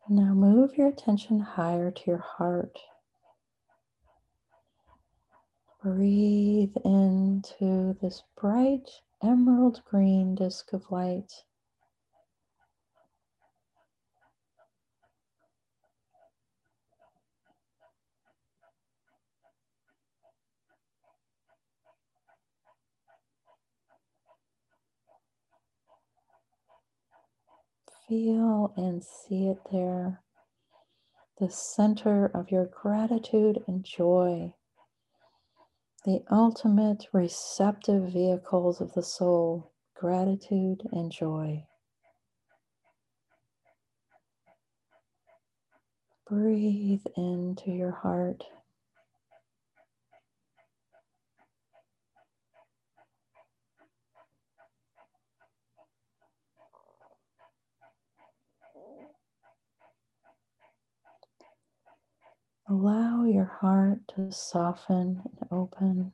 Now 0.07 0.35
move 0.35 0.77
your 0.77 0.87
attention 0.87 1.39
higher 1.39 1.89
to 1.89 2.01
your 2.05 2.19
heart. 2.19 2.77
Breathe 5.81 6.75
into 6.85 7.97
this 8.01 8.21
bright 8.39 8.87
emerald 9.23 9.81
green 9.83 10.35
disk 10.35 10.73
of 10.73 10.91
light. 10.91 11.31
Feel 28.07 28.71
and 28.77 29.03
see 29.03 29.47
it 29.47 29.57
there, 29.71 30.21
the 31.39 31.49
center 31.49 32.27
of 32.27 32.51
your 32.51 32.67
gratitude 32.67 33.63
and 33.67 33.83
joy, 33.83 34.53
the 36.05 36.23
ultimate 36.31 37.07
receptive 37.13 38.13
vehicles 38.13 38.79
of 38.79 38.93
the 38.93 39.01
soul, 39.01 39.71
gratitude 39.95 40.83
and 40.91 41.11
joy. 41.11 41.65
Breathe 46.29 47.05
into 47.17 47.71
your 47.71 47.91
heart. 47.91 48.43
Allow 62.67 63.25
your 63.25 63.45
heart 63.61 63.99
to 64.15 64.31
soften 64.31 65.21
and 65.23 65.49
open. 65.51 66.13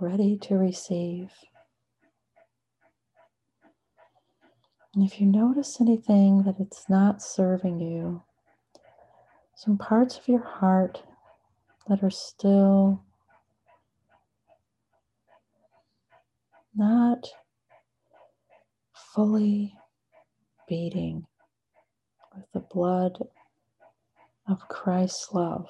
Ready 0.00 0.36
to 0.38 0.56
receive. 0.56 1.30
And 4.92 5.04
if 5.04 5.20
you 5.20 5.26
notice 5.26 5.80
anything 5.80 6.42
that 6.42 6.58
it's 6.58 6.88
not 6.88 7.22
serving 7.22 7.78
you, 7.80 8.24
some 9.54 9.78
parts 9.78 10.18
of 10.18 10.26
your 10.26 10.42
heart 10.42 11.04
that 11.86 12.02
are 12.02 12.10
still 12.10 13.04
not 16.74 17.28
fully 18.92 19.76
beating 20.66 21.26
with 22.34 22.44
the 22.52 22.60
blood 22.60 23.18
of 24.48 24.68
Christ's 24.68 25.32
love. 25.32 25.68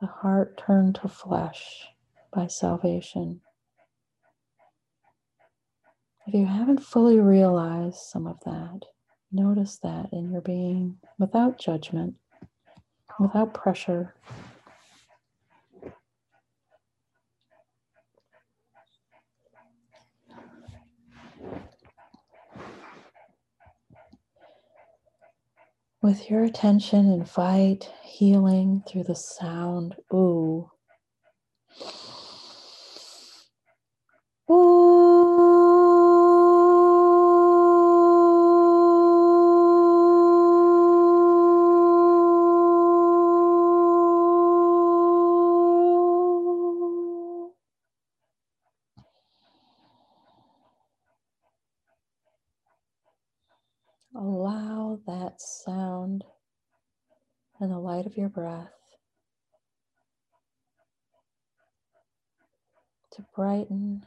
The 0.00 0.06
heart 0.06 0.62
turned 0.64 0.96
to 0.96 1.08
flesh 1.08 1.88
by 2.32 2.46
salvation. 2.46 3.40
If 6.26 6.34
you 6.34 6.46
haven't 6.46 6.82
fully 6.82 7.18
realized 7.18 7.96
some 7.96 8.26
of 8.26 8.38
that, 8.44 8.80
notice 9.32 9.78
that 9.78 10.10
in 10.12 10.30
your 10.30 10.42
being 10.42 10.98
without 11.18 11.58
judgment, 11.58 12.14
without 13.18 13.54
pressure. 13.54 14.14
With 26.00 26.30
your 26.30 26.44
attention, 26.44 27.10
invite 27.10 27.92
healing 28.04 28.84
through 28.88 29.04
the 29.04 29.16
sound 29.16 29.96
ooh. 30.14 30.70
Allow 34.48 34.87
your 58.18 58.28
breath 58.28 58.72
to 63.12 63.24
brighten 63.36 64.04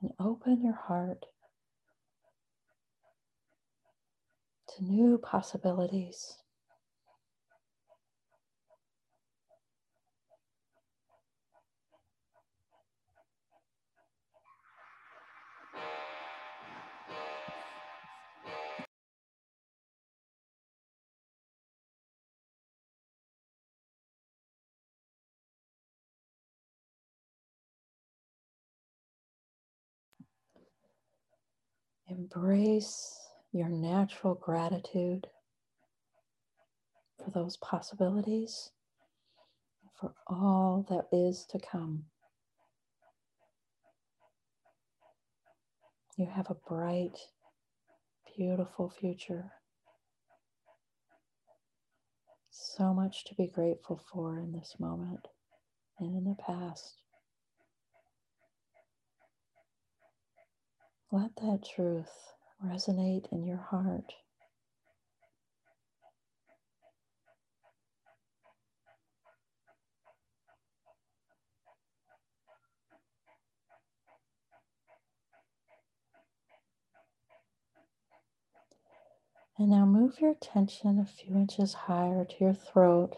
and 0.00 0.12
open 0.20 0.62
your 0.62 0.76
heart 0.76 1.26
to 4.68 4.84
new 4.84 5.18
possibilities. 5.18 6.36
Embrace 32.18 33.16
your 33.52 33.70
natural 33.70 34.34
gratitude 34.36 35.28
for 37.24 37.30
those 37.32 37.56
possibilities. 37.58 38.70
for 40.00 40.14
all 40.28 40.86
that 40.90 41.06
is 41.16 41.46
to 41.50 41.58
come. 41.60 42.04
You 46.18 46.26
have 46.26 46.50
a 46.50 46.56
bright, 46.68 47.18
beautiful 48.36 48.90
future. 48.90 49.52
So 52.50 52.94
much 52.94 53.24
to 53.26 53.34
be 53.36 53.48
grateful 53.48 54.00
for 54.12 54.38
in 54.38 54.52
this 54.52 54.76
moment 54.80 55.28
and 56.00 56.16
in 56.16 56.24
the 56.24 56.36
past. 56.44 57.02
Let 61.10 61.36
that 61.36 61.64
truth 61.64 62.34
resonate 62.64 63.32
in 63.32 63.44
your 63.44 63.56
heart. 63.58 64.12
And 79.58 79.70
now 79.70 79.86
move 79.86 80.20
your 80.20 80.32
attention 80.32 81.00
a 81.00 81.06
few 81.06 81.34
inches 81.34 81.74
higher 81.74 82.26
to 82.26 82.34
your 82.38 82.54
throat. 82.54 83.16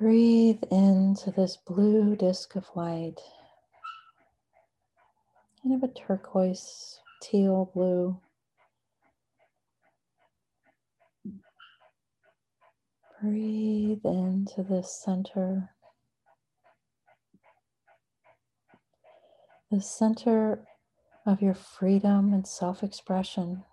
Breathe 0.00 0.62
into 0.70 1.30
this 1.30 1.56
blue 1.56 2.16
disk 2.16 2.56
of 2.56 2.66
light. 2.74 3.20
Kind 5.68 5.84
of 5.84 5.90
a 5.90 5.92
turquoise, 5.92 6.98
teal 7.20 7.70
blue. 7.74 8.18
Breathe 13.20 14.00
into 14.02 14.62
the 14.62 14.82
center. 14.82 15.68
The 19.70 19.82
center 19.82 20.64
of 21.26 21.42
your 21.42 21.52
freedom 21.52 22.32
and 22.32 22.46
self 22.46 22.82
expression. 22.82 23.64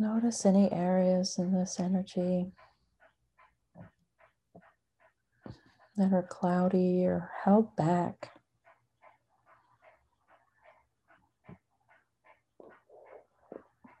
Notice 0.00 0.46
any 0.46 0.70
areas 0.70 1.38
in 1.38 1.52
this 1.52 1.80
energy 1.80 2.52
that 5.96 6.12
are 6.12 6.22
cloudy 6.22 7.04
or 7.04 7.32
held 7.42 7.74
back. 7.74 8.30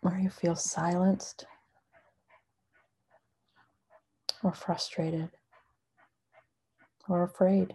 Or 0.04 0.16
you 0.16 0.30
feel 0.30 0.54
silenced 0.54 1.46
or 4.44 4.52
frustrated 4.52 5.30
or 7.08 7.24
afraid. 7.24 7.74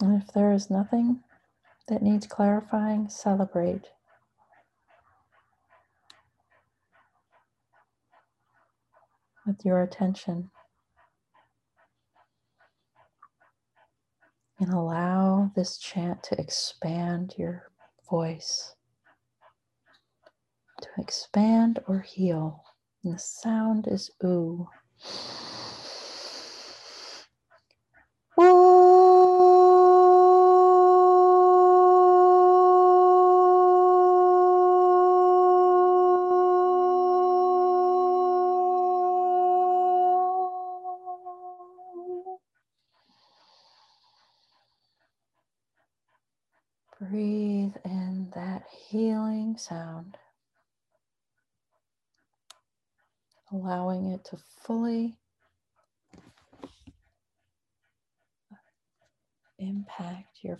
And 0.00 0.20
if 0.20 0.32
there 0.32 0.50
is 0.50 0.68
nothing 0.68 1.22
that 1.88 2.02
needs 2.02 2.26
clarifying, 2.26 3.08
celebrate. 3.08 3.82
With 9.46 9.64
your 9.64 9.82
attention. 9.82 10.50
And 14.60 14.72
allow 14.72 15.50
this 15.56 15.78
chant 15.78 16.22
to 16.24 16.40
expand 16.40 17.34
your 17.36 17.70
voice, 18.08 18.76
to 20.80 20.88
expand 20.98 21.80
or 21.88 22.00
heal. 22.00 22.62
And 23.02 23.14
the 23.14 23.18
sound 23.18 23.88
is 23.88 24.10
ooh. 24.24 24.68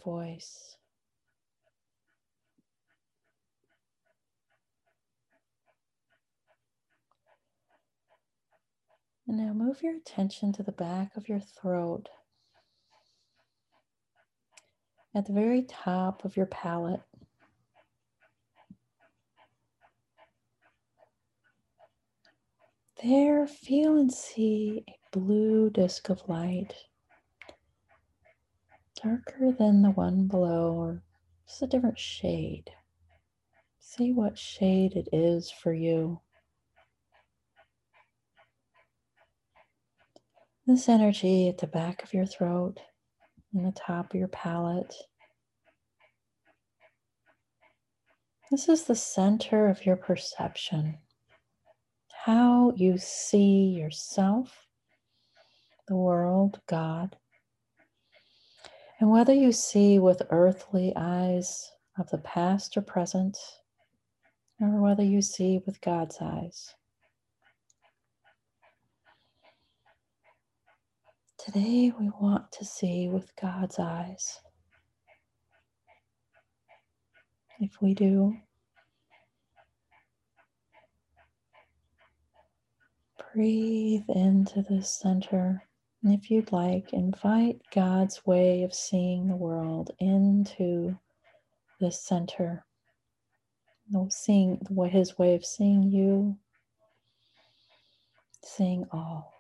Voice. 0.04 0.76
And 9.28 9.38
now 9.38 9.52
move 9.52 9.82
your 9.82 9.96
attention 9.96 10.52
to 10.54 10.62
the 10.62 10.72
back 10.72 11.16
of 11.16 11.28
your 11.28 11.40
throat 11.40 12.08
at 15.14 15.26
the 15.26 15.32
very 15.32 15.62
top 15.62 16.24
of 16.24 16.36
your 16.36 16.46
palate. 16.46 17.02
There, 23.02 23.46
feel 23.46 23.96
and 23.96 24.12
see 24.12 24.84
a 24.88 25.18
blue 25.18 25.70
disk 25.70 26.08
of 26.08 26.28
light, 26.28 26.74
darker 29.02 29.52
than 29.58 29.82
the 29.82 29.90
one 29.90 30.26
below, 30.26 30.72
or 30.72 31.02
just 31.46 31.62
a 31.62 31.66
different 31.66 31.98
shade. 31.98 32.70
See 33.80 34.12
what 34.12 34.38
shade 34.38 34.94
it 34.94 35.08
is 35.12 35.50
for 35.50 35.72
you. 35.72 36.20
This 40.66 40.88
energy 40.88 41.48
at 41.48 41.58
the 41.58 41.66
back 41.66 42.04
of 42.04 42.14
your 42.14 42.26
throat 42.26 42.78
in 43.52 43.64
the 43.64 43.72
top 43.72 44.14
of 44.14 44.18
your 44.18 44.28
palate. 44.28 44.94
This 48.50 48.68
is 48.68 48.84
the 48.84 48.94
center 48.94 49.68
of 49.68 49.84
your 49.84 49.96
perception, 49.96 50.98
how 52.24 52.72
you 52.76 52.98
see 52.98 53.74
yourself, 53.76 54.66
the 55.88 55.96
world, 55.96 56.60
God, 56.68 57.16
and 59.02 59.10
whether 59.10 59.34
you 59.34 59.50
see 59.50 59.98
with 59.98 60.22
earthly 60.30 60.92
eyes 60.94 61.72
of 61.98 62.08
the 62.10 62.18
past 62.18 62.76
or 62.76 62.82
present, 62.82 63.36
or 64.60 64.80
whether 64.80 65.02
you 65.02 65.20
see 65.20 65.60
with 65.66 65.80
God's 65.80 66.18
eyes. 66.20 66.72
Today, 71.36 71.92
we 71.98 72.10
want 72.20 72.52
to 72.52 72.64
see 72.64 73.08
with 73.08 73.32
God's 73.34 73.80
eyes. 73.80 74.38
If 77.58 77.72
we 77.82 77.94
do, 77.94 78.36
breathe 83.34 84.04
into 84.10 84.62
the 84.62 84.80
center. 84.80 85.64
And 86.02 86.12
if 86.14 86.30
you'd 86.30 86.50
like, 86.50 86.92
invite 86.92 87.60
God's 87.72 88.26
way 88.26 88.64
of 88.64 88.74
seeing 88.74 89.28
the 89.28 89.36
world 89.36 89.92
into 90.00 90.98
this 91.80 92.00
center. 92.02 92.64
Seeing 94.08 94.58
his 94.90 95.18
way 95.18 95.34
of 95.34 95.44
seeing 95.44 95.82
you, 95.82 96.38
seeing 98.42 98.86
all. 98.90 99.32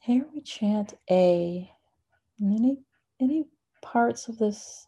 Here 0.00 0.26
we 0.32 0.42
chant 0.42 0.94
A. 1.10 1.70
Any 2.40 2.78
any 3.20 3.46
parts 3.84 4.28
of 4.28 4.38
this, 4.38 4.86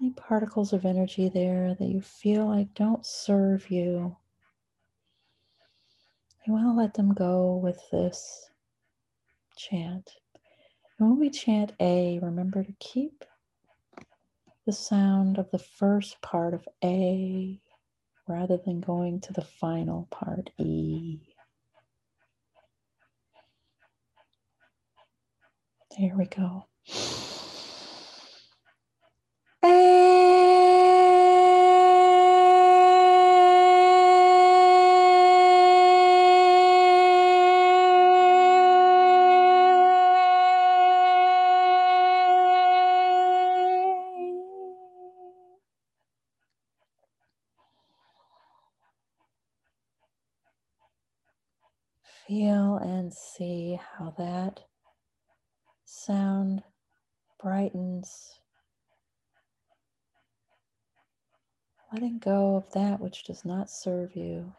any 0.00 0.10
particles 0.10 0.72
of 0.72 0.86
energy 0.86 1.28
there 1.28 1.74
that 1.74 1.88
you 1.88 2.00
feel 2.00 2.46
like 2.46 2.72
don't 2.74 3.04
serve 3.04 3.70
you. 3.70 4.16
You 6.46 6.52
want 6.52 6.66
to 6.66 6.80
let 6.80 6.94
them 6.94 7.12
go 7.12 7.56
with 7.56 7.80
this 7.90 8.48
chant. 9.56 10.12
And 10.98 11.10
when 11.10 11.18
we 11.18 11.28
chant 11.28 11.72
A, 11.80 12.20
remember 12.22 12.62
to 12.62 12.72
keep 12.78 13.24
the 14.64 14.72
sound 14.72 15.38
of 15.38 15.50
the 15.50 15.58
first 15.58 16.22
part 16.22 16.54
of 16.54 16.66
A 16.84 17.60
rather 18.28 18.56
than 18.56 18.80
going 18.80 19.20
to 19.22 19.32
the 19.32 19.42
final 19.42 20.06
part, 20.10 20.50
E. 20.58 21.18
Here 25.96 26.14
we 26.16 26.26
go. 26.26 26.66
Feel 26.88 27.02
and 52.78 53.14
see 53.14 53.78
how 53.98 54.10
that 54.18 54.60
sound 55.84 56.62
brightens, 57.40 58.40
letting 61.92 62.18
of 62.56 62.72
that 62.72 63.00
which 63.00 63.24
does 63.24 63.44
not 63.44 63.70
serve 63.70 64.16
you, 64.16 64.52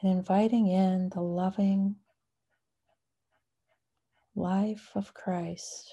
and 0.00 0.12
inviting 0.12 0.66
in 0.68 1.08
the 1.10 1.20
loving 1.20 1.96
life 4.34 4.90
of 4.94 5.14
Christ, 5.14 5.92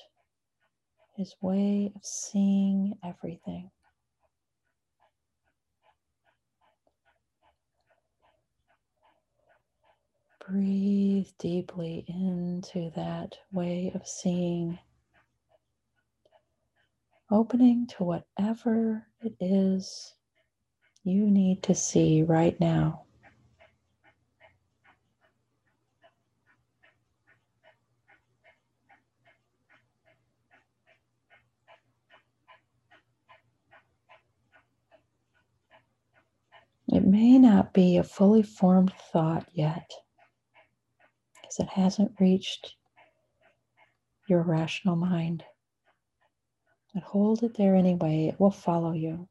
his 1.15 1.35
way 1.41 1.91
of 1.95 2.03
seeing 2.03 2.97
everything. 3.03 3.71
Breathe 10.47 11.27
deeply 11.39 12.03
into 12.07 12.91
that 12.95 13.37
way 13.51 13.91
of 13.95 14.07
seeing, 14.07 14.79
opening 17.29 17.87
to 17.87 18.03
whatever 18.03 19.07
it 19.21 19.35
is 19.39 20.15
you 21.03 21.29
need 21.29 21.63
to 21.63 21.75
see 21.75 22.23
right 22.23 22.59
now. 22.59 23.03
It 36.87 37.05
may 37.05 37.37
not 37.37 37.73
be 37.73 37.97
a 37.97 38.03
fully 38.03 38.43
formed 38.43 38.93
thought 39.13 39.47
yet 39.53 39.89
because 41.41 41.59
it 41.59 41.69
hasn't 41.69 42.19
reached 42.19 42.75
your 44.27 44.41
rational 44.43 44.97
mind. 44.97 45.43
But 46.93 47.03
hold 47.03 47.43
it 47.43 47.55
there 47.55 47.75
anyway, 47.75 48.27
it 48.27 48.39
will 48.39 48.51
follow 48.51 48.91
you. 48.91 49.29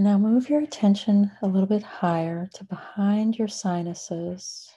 And 0.00 0.06
now 0.06 0.16
move 0.16 0.48
your 0.48 0.62
attention 0.62 1.30
a 1.42 1.46
little 1.46 1.66
bit 1.66 1.82
higher 1.82 2.48
to 2.54 2.64
behind 2.64 3.38
your 3.38 3.48
sinuses. 3.48 4.72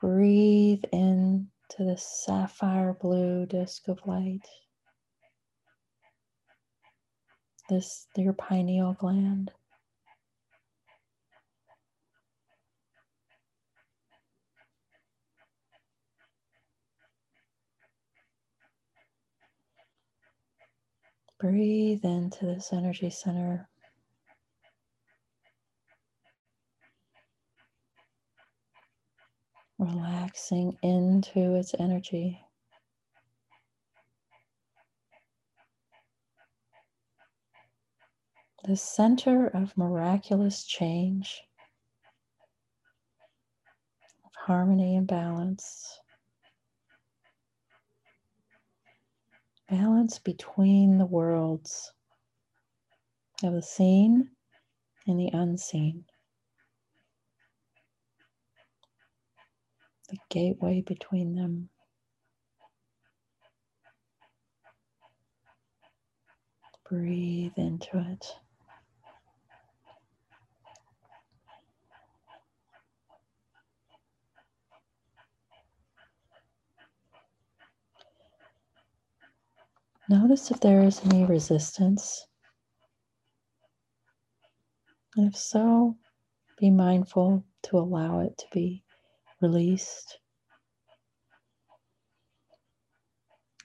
Breathe 0.00 0.84
in 0.94 1.48
to 1.72 1.84
the 1.84 1.98
sapphire 1.98 2.94
blue 2.94 3.44
disk 3.44 3.86
of 3.88 3.98
light. 4.06 4.48
this 7.68 8.06
your 8.16 8.32
pineal 8.32 8.94
gland. 8.94 9.50
Breathe 21.38 22.04
into 22.04 22.46
this 22.46 22.72
energy 22.72 23.10
center. 23.10 23.68
Relaxing 29.78 30.76
into 30.82 31.54
its 31.54 31.74
energy. 31.78 32.42
the 38.68 38.76
center 38.76 39.46
of 39.46 39.76
miraculous 39.78 40.64
change, 40.64 41.40
of 44.24 44.30
harmony 44.34 44.96
and 44.96 45.06
balance. 45.06 46.00
Balance 49.70 50.18
between 50.20 50.98
the 50.98 51.06
worlds 51.06 51.92
of 53.44 53.54
the 53.54 53.62
seen 53.62 54.30
and 55.06 55.18
the 55.18 55.30
unseen. 55.32 56.04
The 60.10 60.18
gateway 60.30 60.82
between 60.82 61.34
them. 61.34 61.70
Breathe 66.88 67.52
into 67.58 67.98
it. 67.98 68.26
Notice 80.10 80.50
if 80.50 80.60
there 80.60 80.82
is 80.82 81.04
any 81.04 81.26
resistance. 81.26 82.26
And 85.16 85.28
if 85.28 85.36
so, 85.36 85.96
be 86.58 86.70
mindful 86.70 87.44
to 87.64 87.78
allow 87.78 88.20
it 88.20 88.38
to 88.38 88.46
be 88.50 88.84
released. 89.42 90.18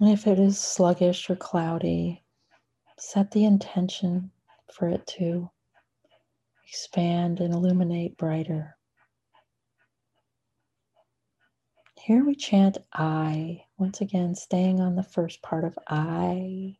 And 0.01 0.09
if 0.09 0.27
it 0.27 0.37
is 0.37 0.59
sluggish 0.59 1.29
or 1.29 1.37
cloudy, 1.37 2.23
set 2.99 3.31
the 3.31 3.45
intention 3.45 4.31
for 4.73 4.89
it 4.89 5.07
to 5.17 5.49
expand 6.67 7.39
and 7.39 7.53
illuminate 7.53 8.17
brighter. 8.17 8.75
Here 12.03 12.25
we 12.25 12.35
chant 12.35 12.77
I, 12.91 13.63
once 13.77 14.01
again, 14.01 14.35
staying 14.35 14.81
on 14.81 14.95
the 14.95 15.03
first 15.03 15.41
part 15.41 15.63
of 15.63 15.79
I. 15.87 16.77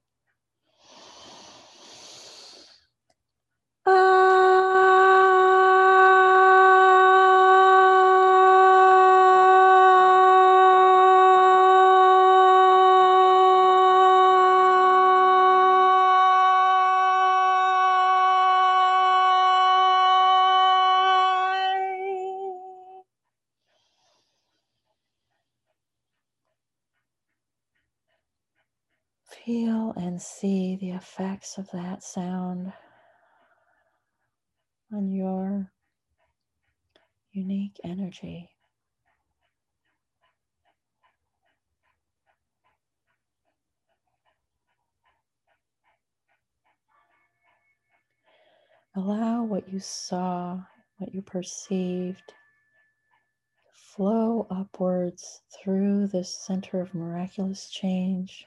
of 31.57 31.69
that 31.71 32.03
sound 32.03 32.73
on 34.91 35.11
your 35.11 35.71
unique 37.31 37.79
energy. 37.83 38.49
Allow 48.95 49.43
what 49.43 49.71
you 49.71 49.79
saw, 49.79 50.59
what 50.97 51.13
you 51.15 51.21
perceived, 51.21 52.33
flow 53.73 54.45
upwards 54.51 55.41
through 55.51 56.07
this 56.07 56.45
center 56.45 56.79
of 56.79 56.93
miraculous 56.93 57.69
change 57.69 58.45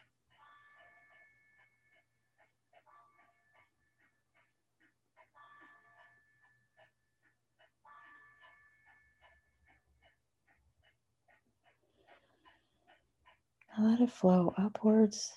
Now 13.77 13.91
let 13.91 14.01
it 14.01 14.11
flow 14.11 14.55
upwards 14.57 15.33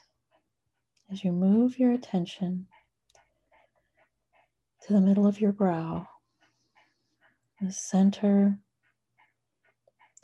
as 1.12 1.24
you 1.24 1.32
move 1.32 1.78
your 1.78 1.92
attention 1.92 2.68
to 4.84 4.94
the 4.94 5.02
middle 5.02 5.28
of 5.28 5.42
your 5.42 5.52
brow, 5.52 6.08
the 7.60 7.72
center 7.72 8.60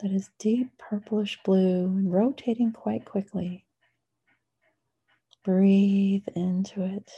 that 0.00 0.12
is 0.12 0.30
deep 0.38 0.78
purplish 0.78 1.38
blue 1.44 1.84
and 1.86 2.10
rotating 2.10 2.72
quite 2.72 3.04
quickly. 3.04 3.66
Breathe 5.44 6.26
into 6.34 6.82
it. 6.82 7.10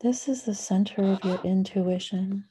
This 0.00 0.28
is 0.28 0.42
the 0.42 0.54
center 0.54 1.02
of 1.02 1.24
your 1.24 1.40
intuition, 1.44 2.44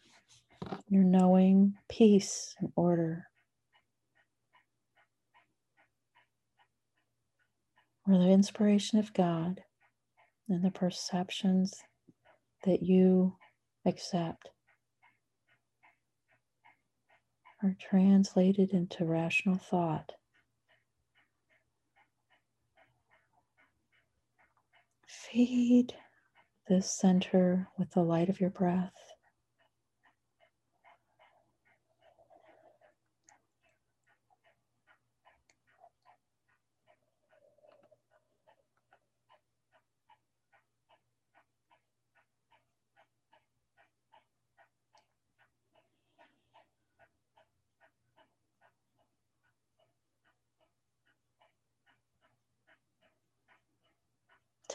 your 0.87 1.03
knowing, 1.03 1.75
peace, 1.87 2.55
and 2.59 2.71
order. 2.75 3.27
Where 8.05 8.19
the 8.19 8.31
inspiration 8.31 8.99
of 8.99 9.13
God 9.13 9.61
and 10.49 10.63
the 10.63 10.71
perceptions 10.71 11.81
that 12.65 12.83
you 12.83 13.37
accept 13.85 14.49
are 17.63 17.77
translated 17.79 18.71
into 18.71 19.05
rational 19.05 19.57
thought. 19.57 20.11
Feed 25.07 25.93
this 26.67 26.91
center 26.91 27.69
with 27.77 27.91
the 27.91 28.03
light 28.03 28.27
of 28.27 28.41
your 28.41 28.49
breath. 28.49 29.12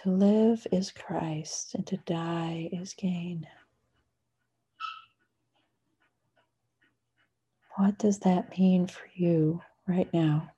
To 0.03 0.11
live 0.11 0.65
is 0.71 0.93
Christ, 0.93 1.75
and 1.75 1.85
to 1.89 1.97
die 1.97 2.69
is 2.71 2.95
gain. 2.95 3.49
What 7.77 7.99
does 7.99 8.21
that 8.21 8.57
mean 8.57 8.87
for 8.87 9.09
you 9.15 9.61
right 9.89 10.09
now? 10.15 10.53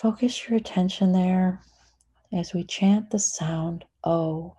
Focus 0.00 0.48
your 0.48 0.56
attention 0.56 1.10
there 1.10 1.60
as 2.32 2.54
we 2.54 2.62
chant 2.62 3.10
the 3.10 3.18
sound 3.18 3.84
O. 4.04 4.54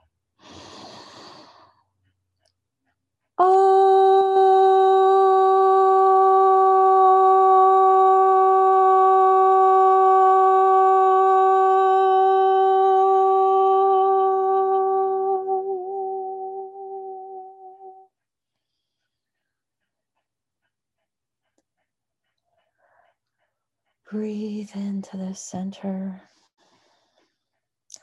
the 25.30 25.36
center, 25.36 26.20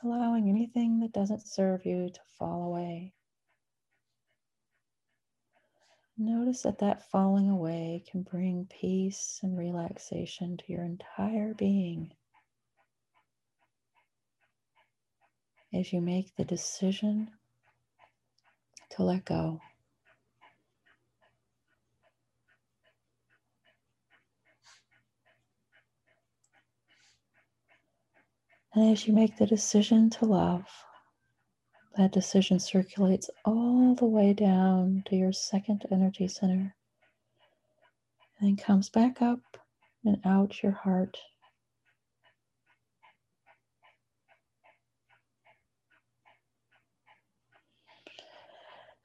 allowing 0.01 0.47
anything 0.47 1.01
that 1.01 1.11
doesn't 1.11 1.45
serve 1.45 1.85
you 1.85 2.09
to 2.09 2.19
fall 2.39 2.63
away. 2.63 3.13
Notice 6.17 6.61
that 6.61 6.79
that 6.79 7.11
falling 7.11 7.49
away 7.49 8.05
can 8.09 8.23
bring 8.23 8.65
peace 8.69 9.41
and 9.43 9.57
relaxation 9.57 10.55
to 10.55 10.63
your 10.71 10.85
entire 10.85 11.53
being 11.53 12.13
as 15.73 15.91
you 15.91 15.99
make 15.99 16.33
the 16.37 16.45
decision 16.45 17.27
to 18.91 19.03
let 19.03 19.25
go. 19.25 19.59
And 28.77 28.91
as 28.91 29.07
you 29.07 29.13
make 29.13 29.35
the 29.35 29.47
decision 29.47 30.07
to 30.11 30.25
love, 30.25 30.67
that 31.95 32.11
decision 32.11 32.59
circulates 32.59 33.27
all 33.43 33.95
the 33.95 34.05
way 34.05 34.33
down 34.33 35.01
to 35.07 35.15
your 35.15 35.33
second 35.33 35.87
energy 35.89 36.27
center 36.27 36.75
and 38.39 38.49
then 38.49 38.55
comes 38.55 38.87
back 38.89 39.19
up 39.19 39.39
and 40.05 40.21
out 40.23 40.61
your 40.61 40.73
heart. 40.73 41.17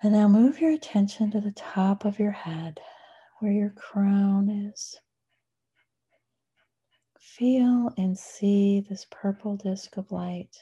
And 0.03 0.13
now 0.13 0.29
move 0.29 0.61
your 0.61 0.73
attention 0.73 1.31
to 1.31 1.41
the 1.41 1.53
top 1.53 2.05
of 2.05 2.19
your 2.19 2.33
head 2.33 2.79
where 3.41 3.53
your 3.53 3.71
crown 3.71 4.51
is. 4.51 5.01
Feel 7.39 7.89
and 7.97 8.19
see 8.19 8.81
this 8.81 9.07
purple 9.11 9.57
disk 9.57 9.97
of 9.97 10.13
light, 10.13 10.55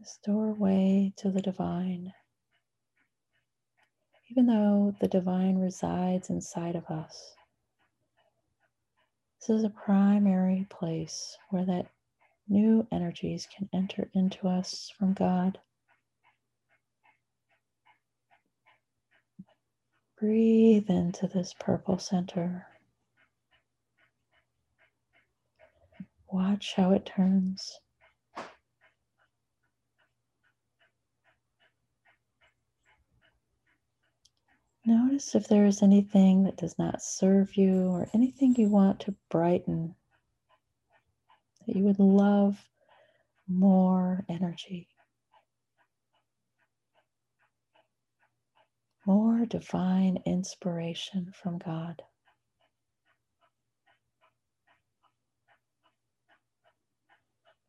this 0.00 0.18
doorway 0.24 1.12
to 1.18 1.30
the 1.30 1.40
divine. 1.40 2.12
Even 4.28 4.46
though 4.46 4.96
the 5.00 5.06
divine 5.06 5.58
resides 5.58 6.30
inside 6.30 6.74
of 6.74 6.84
us, 6.90 7.36
this 9.38 9.50
is 9.50 9.62
a 9.62 9.70
primary 9.70 10.66
place 10.68 11.38
where 11.50 11.64
that 11.64 11.86
new 12.48 12.88
energies 12.90 13.46
can 13.56 13.68
enter 13.72 14.10
into 14.14 14.48
us 14.48 14.92
from 14.98 15.14
God. 15.14 15.60
Breathe 20.18 20.90
into 20.90 21.28
this 21.28 21.54
purple 21.60 21.98
center. 21.98 22.66
Watch 26.32 26.74
how 26.76 26.92
it 26.92 27.06
turns. 27.06 27.78
Notice 34.84 35.34
if 35.34 35.46
there 35.46 35.66
is 35.66 35.82
anything 35.82 36.44
that 36.44 36.56
does 36.56 36.76
not 36.78 37.02
serve 37.02 37.56
you 37.56 37.88
or 37.88 38.08
anything 38.14 38.54
you 38.56 38.68
want 38.68 39.00
to 39.00 39.14
brighten, 39.30 39.94
that 41.66 41.76
you 41.76 41.84
would 41.84 42.00
love 42.00 42.58
more 43.46 44.24
energy, 44.28 44.88
more 49.06 49.46
divine 49.46 50.18
inspiration 50.26 51.32
from 51.34 51.58
God. 51.58 52.02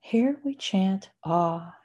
Here 0.03 0.37
we 0.43 0.55
chant 0.55 1.09
ah. 1.23 1.75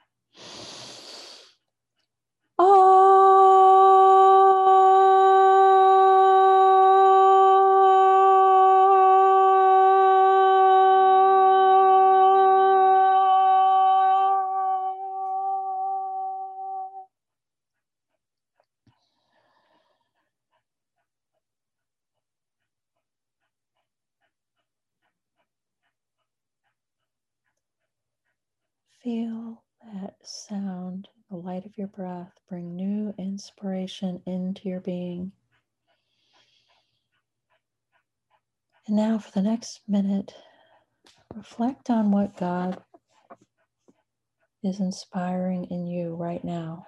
Light 31.59 31.65
of 31.65 31.77
your 31.77 31.87
breath 31.87 32.31
bring 32.47 32.73
new 32.73 33.13
inspiration 33.17 34.21
into 34.25 34.69
your 34.69 34.79
being. 34.79 35.31
And 38.87 38.95
now, 38.95 39.17
for 39.17 39.31
the 39.31 39.41
next 39.41 39.81
minute, 39.85 40.33
reflect 41.35 41.89
on 41.89 42.11
what 42.11 42.37
God 42.37 42.81
is 44.63 44.79
inspiring 44.79 45.65
in 45.65 45.85
you 45.85 46.15
right 46.15 46.43
now. 46.43 46.87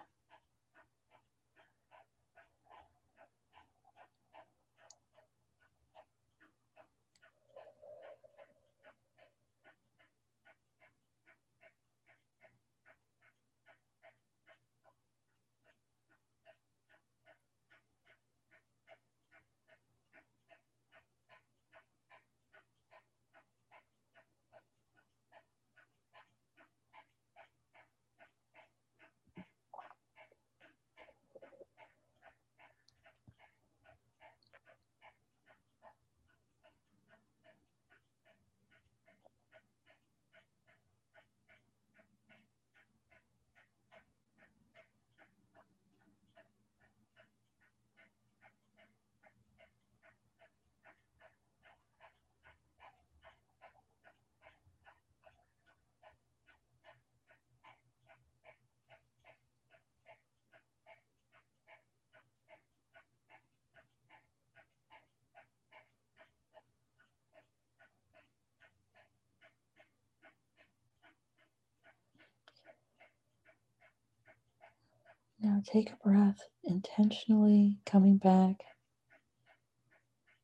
Take 75.66 75.91
a 75.91 75.95
breath, 76.03 76.39
intentionally 76.64 77.78
coming 77.86 78.18
back 78.18 78.55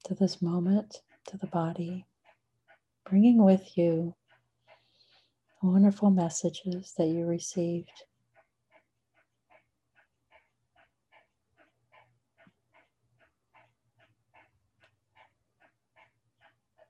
to 0.05 0.15
this 0.15 0.41
moment, 0.41 1.01
to 1.27 1.37
the 1.37 1.47
body, 1.47 2.05
bringing 3.09 3.43
with 3.43 3.77
you 3.77 4.15
the 5.61 5.67
wonderful 5.67 6.11
messages 6.11 6.93
that 6.97 7.07
you 7.07 7.25
received. 7.25 8.03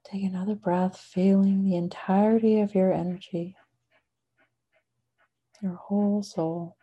Take 0.03 0.23
another 0.23 0.55
breath, 0.55 0.97
feeling 0.97 1.63
the 1.63 1.75
entirety 1.75 2.61
of 2.61 2.75
your 2.75 2.93
energy, 2.93 3.55
your 5.61 5.73
whole 5.73 6.23
soul. 6.23 6.76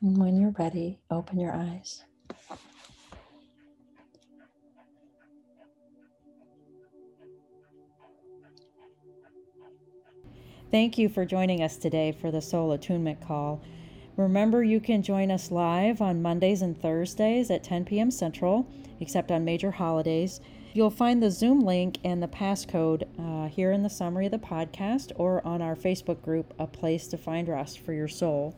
And 0.00 0.16
when 0.16 0.40
you're 0.40 0.54
ready, 0.58 1.00
open 1.10 1.40
your 1.40 1.52
eyes. 1.52 2.04
Thank 10.70 10.98
you 10.98 11.08
for 11.08 11.24
joining 11.24 11.62
us 11.62 11.78
today 11.78 12.12
for 12.12 12.30
the 12.30 12.42
Soul 12.42 12.72
Attunement 12.72 13.20
Call. 13.26 13.62
Remember, 14.16 14.62
you 14.62 14.80
can 14.80 15.02
join 15.02 15.30
us 15.30 15.50
live 15.50 16.02
on 16.02 16.20
Mondays 16.20 16.60
and 16.60 16.80
Thursdays 16.80 17.50
at 17.50 17.64
10 17.64 17.86
p.m. 17.86 18.10
Central, 18.10 18.68
except 19.00 19.30
on 19.32 19.44
major 19.44 19.70
holidays. 19.70 20.40
You'll 20.74 20.90
find 20.90 21.22
the 21.22 21.30
Zoom 21.30 21.60
link 21.60 21.98
and 22.04 22.22
the 22.22 22.28
passcode 22.28 23.04
uh, 23.18 23.48
here 23.48 23.72
in 23.72 23.82
the 23.82 23.88
summary 23.88 24.26
of 24.26 24.32
the 24.32 24.38
podcast 24.38 25.12
or 25.16 25.44
on 25.46 25.62
our 25.62 25.74
Facebook 25.74 26.20
group, 26.22 26.52
A 26.58 26.66
Place 26.66 27.06
to 27.08 27.16
Find 27.16 27.48
Rest 27.48 27.80
for 27.80 27.92
Your 27.92 28.08
Soul. 28.08 28.54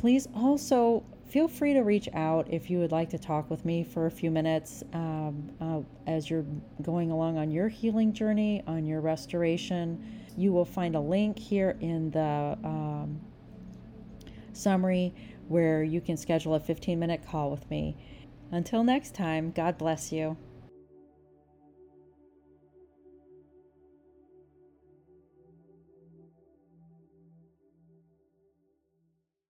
Please 0.00 0.26
also 0.34 1.04
feel 1.26 1.46
free 1.46 1.74
to 1.74 1.80
reach 1.80 2.08
out 2.14 2.50
if 2.50 2.70
you 2.70 2.78
would 2.78 2.90
like 2.90 3.10
to 3.10 3.18
talk 3.18 3.50
with 3.50 3.66
me 3.66 3.84
for 3.84 4.06
a 4.06 4.10
few 4.10 4.30
minutes 4.30 4.82
um, 4.94 5.50
uh, 5.60 5.80
as 6.06 6.30
you're 6.30 6.46
going 6.80 7.10
along 7.10 7.36
on 7.36 7.50
your 7.50 7.68
healing 7.68 8.10
journey, 8.14 8.62
on 8.66 8.86
your 8.86 9.02
restoration. 9.02 10.24
You 10.38 10.54
will 10.54 10.64
find 10.64 10.96
a 10.96 11.00
link 11.00 11.38
here 11.38 11.76
in 11.82 12.10
the 12.12 12.56
um, 12.64 13.20
summary 14.54 15.12
where 15.48 15.82
you 15.82 16.00
can 16.00 16.16
schedule 16.16 16.54
a 16.54 16.60
15 16.60 16.98
minute 16.98 17.22
call 17.26 17.50
with 17.50 17.68
me. 17.68 17.94
Until 18.50 18.82
next 18.82 19.14
time, 19.14 19.50
God 19.50 19.76
bless 19.76 20.10
you. 20.10 20.38